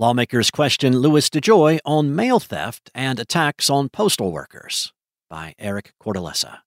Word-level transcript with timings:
Lawmakers 0.00 0.50
question 0.50 0.98
Louis 0.98 1.30
DeJoy 1.30 1.78
on 1.84 2.16
mail 2.16 2.40
theft 2.40 2.90
and 2.96 3.20
attacks 3.20 3.70
on 3.70 3.88
postal 3.88 4.32
workers 4.32 4.92
by 5.30 5.54
Eric 5.56 5.92
Cortellessa. 6.02 6.58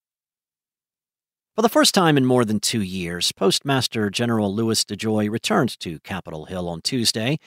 For 1.54 1.62
the 1.62 1.68
first 1.68 1.94
time 1.94 2.16
in 2.16 2.26
more 2.26 2.46
than 2.46 2.62
two 2.62 2.82
years, 2.82 3.34
Postmaster 3.34 4.10
General 4.10 4.56
Louis 4.56 4.82
DeJoy 4.86 5.30
returned 5.30 5.78
to 5.82 6.00
Capitol 6.00 6.46
Hill 6.46 6.70
on 6.70 6.80
Tuesday, 6.80 7.38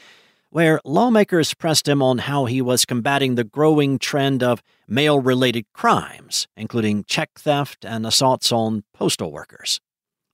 where 0.51 0.82
lawmakers 0.85 1.54
pressed 1.54 1.88
him 1.88 2.03
on 2.03 2.19
how 2.19 2.44
he 2.44 2.60
was 2.60 2.85
combating 2.85 3.37
the 3.37 3.44
growing 3.44 3.99
trend 3.99 4.42
of 4.42 4.62
mail 4.87 5.19
related 5.19 5.65
crimes, 5.72 6.47
including 6.58 7.04
check 7.04 7.31
theft 7.38 7.87
and 7.87 8.04
assaults 8.04 8.53
on 8.53 8.85
postal 8.92 9.33
workers. 9.33 9.81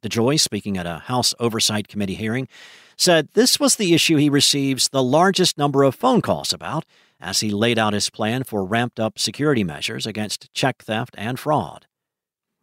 DeJoy, 0.03 0.41
speaking 0.41 0.77
at 0.77 0.87
a 0.87 0.99
House 1.05 1.35
Oversight 1.39 1.87
Committee 1.87 2.17
hearing, 2.17 2.49
said 2.97 3.29
this 3.35 3.61
was 3.61 3.77
the 3.77 3.95
issue 3.95 4.17
he 4.17 4.29
receives 4.29 4.89
the 4.89 5.03
largest 5.03 5.59
number 5.59 5.83
of 5.83 5.95
phone 5.95 6.23
calls 6.23 6.53
about 6.53 6.85
as 7.21 7.41
he 7.41 7.51
laid 7.51 7.79
out 7.79 7.93
his 7.93 8.11
plan 8.11 8.43
for 8.43 8.65
ramped 8.65 9.01
up 9.01 9.19
security 9.19 9.65
measures 9.65 10.07
against 10.07 10.53
check 10.53 10.83
theft 10.83 11.15
and 11.19 11.39
fraud. 11.39 11.87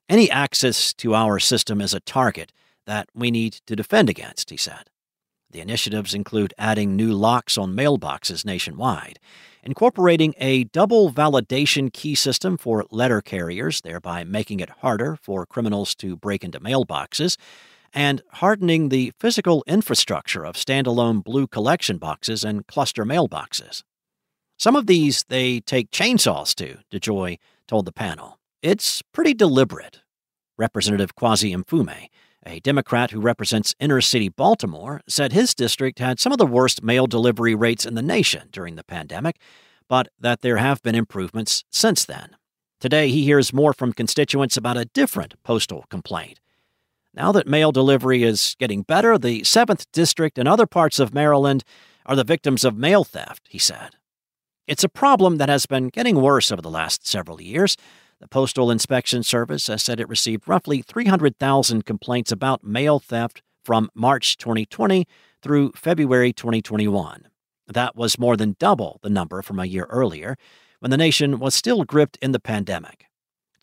Any 0.10 0.30
access 0.30 0.94
to 0.96 1.16
our 1.16 1.40
system 1.40 1.82
is 1.82 1.94
a 1.94 2.00
target 2.00 2.52
that 2.86 3.08
we 3.16 3.32
need 3.32 3.54
to 3.68 3.76
defend 3.76 4.10
against, 4.10 4.50
he 4.50 4.58
said. 4.58 4.90
The 5.50 5.62
initiatives 5.62 6.14
include 6.14 6.54
adding 6.58 6.96
new 6.96 7.14
locks 7.14 7.58
on 7.58 7.76
mailboxes 7.76 8.44
nationwide, 8.44 9.20
incorporating 9.64 10.34
a 10.40 10.66
double 10.66 11.12
validation 11.12 11.94
key 11.94 12.16
system 12.16 12.58
for 12.58 12.86
letter 12.90 13.22
carriers, 13.22 13.82
thereby 13.82 14.24
making 14.24 14.60
it 14.60 14.70
harder 14.82 15.16
for 15.22 15.46
criminals 15.46 15.94
to 15.96 16.18
break 16.18 16.44
into 16.44 16.60
mailboxes, 16.60 17.38
and 17.94 18.22
hardening 18.34 18.90
the 18.90 19.14
physical 19.20 19.64
infrastructure 19.68 20.46
of 20.46 20.56
standalone 20.56 21.24
blue 21.24 21.48
collection 21.48 21.98
boxes 21.98 22.44
and 22.44 22.66
cluster 22.68 23.06
mailboxes. 23.06 23.84
Some 24.58 24.76
of 24.76 24.88
these 24.88 25.26
they 25.30 25.60
take 25.60 25.92
chainsaws 25.92 26.56
to, 26.56 26.78
DeJoy 26.92 27.38
told 27.68 27.86
the 27.86 27.92
panel. 27.92 28.40
It's 28.62 29.02
pretty 29.14 29.34
deliberate. 29.34 30.02
Representative 30.58 31.16
Kweisi 31.16 31.56
Mfume, 31.56 32.08
a 32.46 32.60
Democrat 32.60 33.12
who 33.12 33.20
represents 33.20 33.76
inner 33.80 34.02
city 34.02 34.30
Baltimore, 34.30 35.02
said 35.08 35.34
his 35.34 35.54
district 35.54 36.00
had 36.00 36.20
some 36.20 36.32
of 36.32 36.38
the 36.38 36.46
worst 36.46 36.84
mail 36.84 37.08
delivery 37.08 37.56
rates 37.56 37.86
in 37.86 37.96
the 37.96 38.02
nation 38.02 38.50
during 38.52 38.76
the 38.76 38.84
pandemic, 38.84 39.38
but 39.90 40.08
that 40.20 40.42
there 40.42 40.58
have 40.58 40.82
been 40.82 40.96
improvements 40.96 41.64
since 41.70 42.06
then. 42.06 42.36
Today, 42.80 43.10
he 43.10 43.24
hears 43.24 43.54
more 43.54 43.74
from 43.74 43.94
constituents 43.94 44.58
about 44.58 44.78
a 44.78 44.86
different 44.86 45.36
postal 45.44 45.86
complaint 45.90 46.40
now 47.14 47.32
that 47.32 47.48
mail 47.48 47.72
delivery 47.72 48.24
is 48.24 48.56
getting 48.60 48.82
better, 48.82 49.18
the 49.18 49.42
7th 49.42 49.86
District 49.92 50.38
and 50.38 50.48
other 50.48 50.66
parts 50.66 51.00
of 51.00 51.14
Maryland 51.14 51.64
are 52.06 52.16
the 52.16 52.24
victims 52.24 52.66
of 52.66 52.78
mail 52.78 53.04
theft, 53.04 53.48
he 53.50 53.58
said. 53.58 53.96
It's 54.68 54.84
a 54.84 54.90
problem 54.90 55.38
that 55.38 55.50
has 55.50 55.66
been 55.66 55.90
getting 55.90 56.22
worse 56.22 56.52
over 56.52 56.62
the 56.62 56.70
last 56.70 57.06
several 57.06 57.42
years. 57.42 57.78
The 58.20 58.28
Postal 58.28 58.72
Inspection 58.72 59.22
Service 59.22 59.68
has 59.68 59.84
said 59.84 60.00
it 60.00 60.08
received 60.10 60.48
roughly 60.48 60.82
300,000 60.82 61.86
complaints 61.86 62.32
about 62.32 62.64
mail 62.64 63.00
theft 63.00 63.42
from 63.64 63.90
March 63.94 64.38
2020 64.38 65.06
through 65.42 65.74
February 65.76 66.34
2021. 66.34 67.28
That 67.68 67.96
was 67.96 68.20
more 68.20 68.38
than 68.38 68.56
double 68.60 69.00
the 69.04 69.10
number 69.10 69.42
from 69.42 69.60
a 69.60 69.66
year 69.66 69.86
earlier, 69.90 70.38
when 70.80 70.92
the 70.92 70.98
nation 70.98 71.40
was 71.40 71.54
still 71.54 71.84
gripped 71.84 72.18
in 72.22 72.32
the 72.32 72.40
pandemic. 72.40 73.06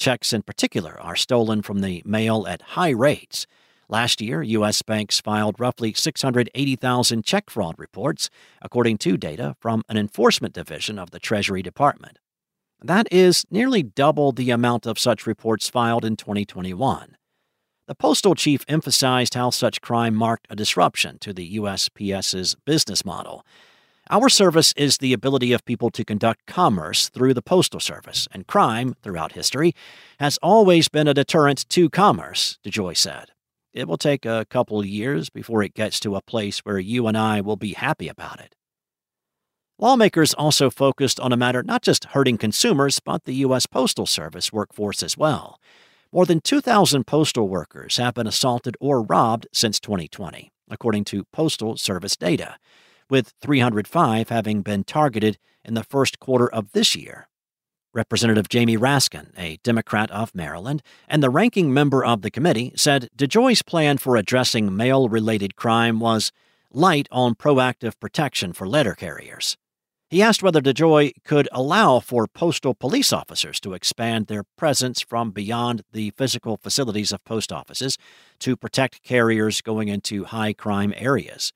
Checks, 0.00 0.32
in 0.32 0.40
particular, 0.40 0.98
are 0.98 1.14
stolen 1.14 1.60
from 1.60 1.82
the 1.82 2.02
mail 2.06 2.46
at 2.48 2.62
high 2.62 2.90
rates. 2.90 3.46
Last 3.86 4.22
year, 4.22 4.42
U.S. 4.42 4.80
banks 4.80 5.20
filed 5.20 5.60
roughly 5.60 5.92
680,000 5.92 7.22
check 7.22 7.50
fraud 7.50 7.74
reports, 7.76 8.30
according 8.62 8.96
to 8.98 9.18
data 9.18 9.56
from 9.60 9.82
an 9.90 9.98
enforcement 9.98 10.54
division 10.54 10.98
of 10.98 11.10
the 11.10 11.18
Treasury 11.18 11.62
Department. 11.62 12.18
That 12.82 13.08
is 13.12 13.44
nearly 13.50 13.82
double 13.82 14.32
the 14.32 14.50
amount 14.50 14.86
of 14.86 14.98
such 14.98 15.26
reports 15.26 15.68
filed 15.68 16.06
in 16.06 16.16
2021. 16.16 17.19
The 17.86 17.94
postal 17.94 18.34
chief 18.34 18.64
emphasized 18.69 19.34
how 19.34 19.50
such 19.50 19.82
crime 19.82 20.14
marked 20.14 20.46
a 20.48 20.56
disruption 20.56 21.19
to 21.19 21.34
the 21.34 21.56
USPS's 21.56 22.56
business 22.64 23.04
model 23.04 23.44
our 24.10 24.28
service 24.28 24.75
is 24.76 24.98
the 24.98 25.12
ability 25.12 25.53
of 25.53 25.65
people 25.65 25.88
to 25.91 26.04
conduct 26.04 26.44
commerce 26.47 27.09
through 27.09 27.32
the 27.32 27.43
Postal 27.43 27.78
Service, 27.78 28.26
and 28.32 28.47
crime, 28.47 28.97
throughout 29.03 29.32
history, 29.32 29.72
has 30.19 30.37
always 30.43 30.88
been 30.88 31.06
a 31.06 31.15
deterrent 31.15 31.69
to 31.69 31.88
commerce, 31.88 32.59
DeJoy 32.65 32.97
said. 32.97 33.31
It 33.72 33.87
will 33.87 33.97
take 33.97 34.26
a 34.26 34.47
couple 34.50 34.84
years 34.84 35.31
before 35.31 35.62
it 35.62 35.75
gets 35.75 36.00
to 36.00 36.16
a 36.16 36.22
place 36.22 36.59
where 36.60 36.81
you 36.81 37.06
and 37.06 37.16
I 37.16 37.41
will 37.41 37.54
be 37.54 37.75
happy 37.75 38.09
about 38.09 38.41
it. 38.41 38.56
Lawmakers 39.78 40.34
also 40.34 40.70
focused 40.70 41.20
on 41.20 41.32
a 41.32 41.37
matter 41.37 41.62
not 41.62 41.82
just 41.82 42.06
hurting 42.06 42.37
consumers, 42.37 42.99
but 42.99 43.25
the 43.25 43.34
U.S. 43.37 43.66
Postal 43.66 44.06
Service 44.06 44.53
workforce 44.53 45.04
as 45.04 45.16
well. 45.16 45.60
More 46.12 46.26
than 46.26 46.41
2,000 46.41 47.06
postal 47.06 47.49
workers 47.49 47.99
have 47.99 48.15
been 48.15 48.26
assaulted 48.26 48.76
or 48.81 49.03
robbed 49.03 49.47
since 49.53 49.78
2020, 49.78 50.50
according 50.69 51.04
to 51.04 51.25
Postal 51.32 51.76
Service 51.76 52.16
data 52.16 52.56
with 53.10 53.34
305 53.41 54.28
having 54.28 54.62
been 54.62 54.84
targeted 54.84 55.38
in 55.65 55.75
the 55.75 55.84
first 55.84 56.21
quarter 56.21 56.50
of 56.50 56.72
this 56.72 56.94
year. 56.97 57.28
Representative 57.93 58.48
Jamie 58.48 58.76
Raskin, 58.76 59.37
a 59.37 59.59
Democrat 59.65 60.10
of 60.12 60.34
Maryland, 60.34 60.81
and 61.09 61.22
the 61.22 61.31
ranking 61.31 61.75
member 61.75 62.04
of 62.04 62.22
the 62.22 62.31
committee 62.31 62.72
said 62.76 63.10
DeJoy's 63.16 63.62
plan 63.62 63.99
for 63.99 64.16
addressing 64.16 64.76
mail 64.76 65.09
related 65.09 65.56
crime 65.56 65.99
was 65.99 66.31
light 66.72 67.09
on 67.10 67.34
proactive 67.34 67.99
protection 67.99 68.53
for 68.53 68.69
letter 68.69 68.94
carriers. 68.94 69.56
He 70.09 70.22
asked 70.22 70.43
whether 70.43 70.60
DeJoy 70.60 71.12
could 71.25 71.49
allow 71.53 72.00
for 72.00 72.26
postal 72.26 72.75
police 72.75 73.12
officers 73.12 73.60
to 73.60 73.75
expand 73.75 74.26
their 74.26 74.44
presence 74.56 75.00
from 75.00 75.31
beyond 75.31 75.82
the 75.93 76.12
physical 76.16 76.56
facilities 76.56 77.12
of 77.12 77.25
post 77.25 77.53
offices 77.53 77.97
to 78.41 78.56
protect 78.56 79.03
carriers 79.03 79.60
going 79.60 79.88
into 79.88 80.25
high 80.25 80.53
crime 80.53 80.93
areas. 80.97 81.53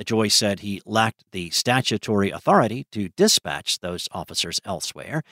DeJoy 0.00 0.30
said 0.30 0.60
he 0.60 0.82
lacked 0.84 1.24
the 1.32 1.50
statutory 1.50 2.30
authority 2.30 2.86
to 2.92 3.08
dispatch 3.10 3.80
those 3.80 4.08
officers 4.12 4.60
elsewhere, 4.64 5.22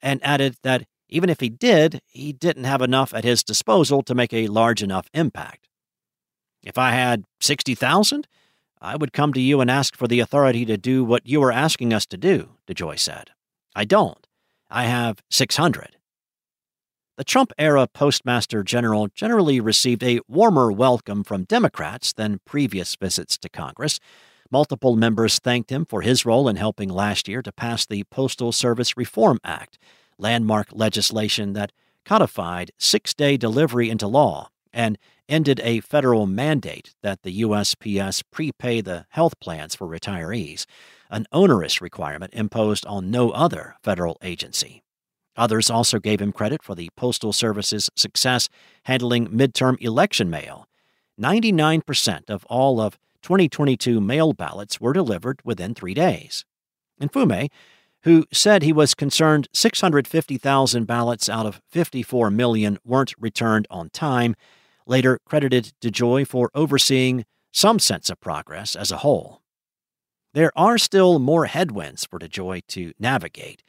and 0.00 0.24
added 0.24 0.56
that 0.62 0.86
even 1.08 1.30
if 1.30 1.40
he 1.40 1.48
did, 1.48 2.00
he 2.06 2.32
didn't 2.32 2.64
have 2.64 2.82
enough 2.82 3.14
at 3.14 3.24
his 3.24 3.42
disposal 3.42 4.02
to 4.02 4.14
make 4.14 4.32
a 4.32 4.48
large 4.48 4.82
enough 4.82 5.08
impact. 5.14 5.68
If 6.62 6.78
I 6.78 6.90
had 6.92 7.24
60,000, 7.40 8.26
I 8.80 8.96
would 8.96 9.12
come 9.12 9.32
to 9.32 9.40
you 9.40 9.60
and 9.60 9.70
ask 9.70 9.96
for 9.96 10.08
the 10.08 10.20
authority 10.20 10.64
to 10.64 10.76
do 10.76 11.04
what 11.04 11.26
you 11.26 11.42
are 11.42 11.52
asking 11.52 11.92
us 11.92 12.06
to 12.06 12.16
do, 12.16 12.50
DeJoy 12.66 12.98
said. 12.98 13.30
I 13.74 13.84
don't. 13.84 14.26
I 14.68 14.84
have 14.84 15.22
600. 15.30 15.96
The 17.16 17.24
Trump 17.24 17.54
era 17.56 17.86
Postmaster 17.86 18.62
General 18.62 19.08
generally 19.08 19.58
received 19.58 20.04
a 20.04 20.20
warmer 20.28 20.70
welcome 20.70 21.24
from 21.24 21.44
Democrats 21.44 22.12
than 22.12 22.40
previous 22.44 22.94
visits 22.94 23.38
to 23.38 23.48
Congress. 23.48 23.98
Multiple 24.50 24.96
members 24.96 25.38
thanked 25.38 25.72
him 25.72 25.86
for 25.86 26.02
his 26.02 26.26
role 26.26 26.46
in 26.46 26.56
helping 26.56 26.90
last 26.90 27.26
year 27.26 27.40
to 27.40 27.50
pass 27.50 27.86
the 27.86 28.04
Postal 28.04 28.52
Service 28.52 28.98
Reform 28.98 29.38
Act, 29.42 29.78
landmark 30.18 30.68
legislation 30.72 31.54
that 31.54 31.72
codified 32.04 32.70
six 32.76 33.14
day 33.14 33.38
delivery 33.38 33.88
into 33.88 34.06
law 34.06 34.50
and 34.70 34.98
ended 35.26 35.58
a 35.64 35.80
federal 35.80 36.26
mandate 36.26 36.94
that 37.02 37.22
the 37.22 37.40
USPS 37.40 38.24
prepay 38.30 38.82
the 38.82 39.06
health 39.08 39.40
plans 39.40 39.74
for 39.74 39.86
retirees, 39.86 40.66
an 41.08 41.24
onerous 41.32 41.80
requirement 41.80 42.34
imposed 42.34 42.84
on 42.84 43.10
no 43.10 43.30
other 43.30 43.76
federal 43.82 44.18
agency. 44.20 44.82
Others 45.36 45.70
also 45.70 45.98
gave 45.98 46.20
him 46.20 46.32
credit 46.32 46.62
for 46.62 46.74
the 46.74 46.90
Postal 46.96 47.32
Service's 47.32 47.90
success 47.94 48.48
handling 48.84 49.28
midterm 49.28 49.80
election 49.80 50.30
mail. 50.30 50.66
99% 51.20 52.30
of 52.30 52.44
all 52.46 52.80
of 52.80 52.98
2022 53.22 54.00
mail 54.00 54.32
ballots 54.32 54.80
were 54.80 54.92
delivered 54.92 55.40
within 55.44 55.74
three 55.74 55.94
days. 55.94 56.44
Mfume, 57.00 57.48
who 58.02 58.24
said 58.32 58.62
he 58.62 58.72
was 58.72 58.94
concerned 58.94 59.48
650,000 59.52 60.84
ballots 60.84 61.28
out 61.28 61.44
of 61.44 61.60
54 61.68 62.30
million 62.30 62.78
weren't 62.84 63.14
returned 63.18 63.66
on 63.70 63.90
time, 63.90 64.36
later 64.86 65.18
credited 65.24 65.72
DeJoy 65.80 66.26
for 66.26 66.50
overseeing 66.54 67.24
some 67.50 67.78
sense 67.78 68.08
of 68.08 68.20
progress 68.20 68.76
as 68.76 68.92
a 68.92 68.98
whole. 68.98 69.42
There 70.34 70.52
are 70.54 70.78
still 70.78 71.18
more 71.18 71.46
headwinds 71.46 72.04
for 72.04 72.18
DeJoy 72.18 72.62
to 72.68 72.92
navigate. 73.00 73.62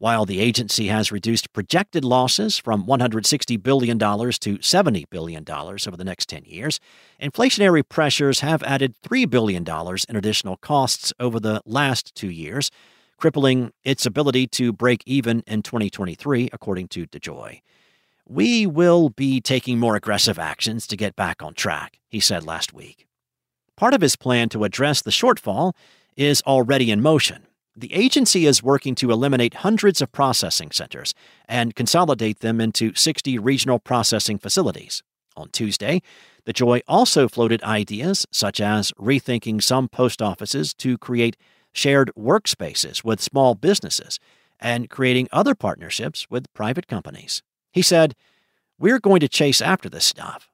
While 0.00 0.26
the 0.26 0.38
agency 0.38 0.86
has 0.86 1.10
reduced 1.10 1.52
projected 1.52 2.04
losses 2.04 2.56
from 2.56 2.86
$160 2.86 3.60
billion 3.60 3.98
to 3.98 4.04
$70 4.06 5.04
billion 5.10 5.44
over 5.50 5.96
the 5.96 6.04
next 6.04 6.28
10 6.28 6.44
years, 6.44 6.78
inflationary 7.20 7.82
pressures 7.88 8.38
have 8.38 8.62
added 8.62 8.94
$3 9.02 9.28
billion 9.28 9.66
in 10.08 10.16
additional 10.16 10.56
costs 10.56 11.12
over 11.18 11.40
the 11.40 11.60
last 11.66 12.14
two 12.14 12.30
years, 12.30 12.70
crippling 13.16 13.72
its 13.82 14.06
ability 14.06 14.46
to 14.46 14.72
break 14.72 15.02
even 15.04 15.42
in 15.48 15.62
2023, 15.62 16.50
according 16.52 16.86
to 16.86 17.04
DeJoy. 17.08 17.60
We 18.24 18.66
will 18.68 19.08
be 19.08 19.40
taking 19.40 19.80
more 19.80 19.96
aggressive 19.96 20.38
actions 20.38 20.86
to 20.86 20.96
get 20.96 21.16
back 21.16 21.42
on 21.42 21.54
track, 21.54 21.98
he 22.08 22.20
said 22.20 22.46
last 22.46 22.72
week. 22.72 23.08
Part 23.76 23.94
of 23.94 24.00
his 24.00 24.14
plan 24.14 24.48
to 24.50 24.62
address 24.62 25.02
the 25.02 25.10
shortfall 25.10 25.72
is 26.16 26.40
already 26.42 26.92
in 26.92 27.00
motion. 27.00 27.48
The 27.78 27.94
agency 27.94 28.44
is 28.44 28.60
working 28.60 28.96
to 28.96 29.12
eliminate 29.12 29.54
hundreds 29.54 30.02
of 30.02 30.10
processing 30.10 30.72
centers 30.72 31.14
and 31.48 31.76
consolidate 31.76 32.40
them 32.40 32.60
into 32.60 32.92
60 32.92 33.38
regional 33.38 33.78
processing 33.78 34.36
facilities. 34.36 35.04
On 35.36 35.48
Tuesday, 35.50 36.02
DeJoy 36.44 36.80
also 36.88 37.28
floated 37.28 37.62
ideas 37.62 38.26
such 38.32 38.60
as 38.60 38.90
rethinking 38.98 39.62
some 39.62 39.88
post 39.88 40.20
offices 40.20 40.74
to 40.74 40.98
create 40.98 41.36
shared 41.72 42.10
workspaces 42.18 43.04
with 43.04 43.20
small 43.20 43.54
businesses 43.54 44.18
and 44.58 44.90
creating 44.90 45.28
other 45.30 45.54
partnerships 45.54 46.26
with 46.28 46.52
private 46.54 46.88
companies. 46.88 47.44
He 47.70 47.82
said, 47.82 48.16
We're 48.76 48.98
going 48.98 49.20
to 49.20 49.28
chase 49.28 49.62
after 49.62 49.88
this 49.88 50.04
stuff. 50.04 50.50